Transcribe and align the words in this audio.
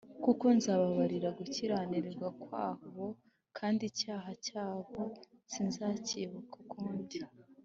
Kuko 0.23 0.45
nzababarira 0.57 1.29
gukiranirwa 1.37 2.27
kwabo 2.43 3.05
kandi 3.57 3.81
icyaha 3.91 4.29
cyabo 4.45 5.01
sinzacyibuka 5.51 6.55
ukundi 6.65 7.17